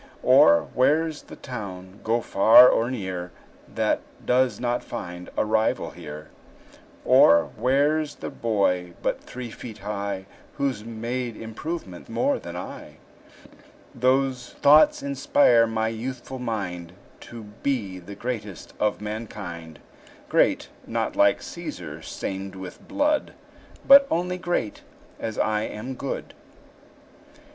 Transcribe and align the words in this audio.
Or, 0.23 0.67
where's 0.73 1.21
the 1.21 1.35
town, 1.35 1.99
go 2.03 2.21
far 2.21 2.67
or 2.69 2.89
near, 2.89 3.31
That 3.71 4.01
does 4.25 4.59
not 4.59 4.83
find 4.83 5.29
a 5.37 5.45
rival 5.45 5.91
here? 5.91 6.29
Or, 7.05 7.51
where 7.55 8.03
's 8.03 8.15
the 8.15 8.31
boy 8.31 8.93
but 9.03 9.21
three 9.21 9.51
feet 9.51 9.77
high 9.77 10.25
Who's 10.57 10.83
made 10.83 11.37
improvement 11.37 12.09
more 12.09 12.39
than 12.39 12.55
I? 12.55 12.97
Those 13.93 14.53
thoughts 14.53 15.03
inspire 15.03 15.67
my 15.67 15.89
youthful 15.89 16.39
mind 16.39 16.93
To 17.29 17.43
be 17.61 17.99
the 17.99 18.15
greatest 18.15 18.73
of 18.79 19.01
mankind; 19.01 19.77
Great, 20.29 20.69
not 20.87 21.15
like 21.15 21.41
Cæsar, 21.41 22.03
stained 22.03 22.55
with 22.55 22.87
blood; 22.87 23.33
But 23.87 24.07
only 24.09 24.39
great, 24.39 24.81
as 25.19 25.37
I 25.37 25.61
am 25.61 25.93
good. 25.93 26.33